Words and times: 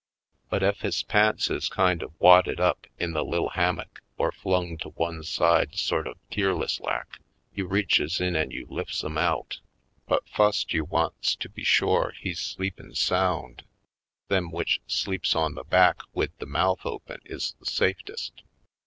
But 0.49 0.63
ef 0.63 0.79
his 0.79 1.03
pants 1.03 1.51
is 1.51 1.69
kind 1.69 2.01
of 2.01 2.19
wadded 2.19 2.59
up 2.59 2.87
in 2.97 3.11
the 3.11 3.23
lil' 3.23 3.49
ham 3.49 3.75
mock 3.75 4.01
or 4.17 4.31
flung 4.31 4.75
to 4.79 4.89
one 4.89 5.21
side 5.21 5.75
sort 5.75 6.07
of 6.07 6.17
keerless 6.31 6.79
lak, 6.79 7.19
you 7.53 7.67
reaches 7.67 8.19
in 8.19 8.35
an' 8.35 8.49
you 8.49 8.65
lifts 8.67 9.03
'em 9.03 9.15
out. 9.19 9.59
But 10.07 10.27
fust 10.27 10.73
you 10.73 10.85
wants 10.85 11.35
to 11.35 11.49
be 11.49 11.63
shore 11.63 12.13
he's 12.19 12.39
sleepin' 12.39 12.95
sound. 12.95 13.63
Them 14.27 14.49
w'ich 14.49 14.79
sleeps 14.87 15.35
on 15.35 15.53
the 15.53 15.63
back 15.65 16.01
wid 16.15 16.31
the 16.39 16.47
mouth 16.47 16.83
open 16.83 17.21
is 17.25 17.53
the 17.59 17.67
safetest." 17.67 18.41